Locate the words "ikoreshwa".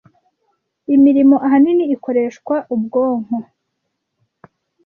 1.95-2.55